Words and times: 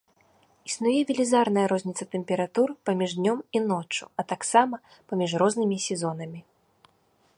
Існуе 0.69 0.93
велізарная 1.09 1.65
розніца 1.73 2.03
тэмператур 2.15 2.67
паміж 2.91 3.11
днём 3.19 3.39
і 3.59 3.63
ноччу, 3.71 4.05
а 4.23 4.29
таксама 4.33 4.77
паміж 5.13 5.29
рознымі 5.45 5.77
сезонамі. 5.89 6.41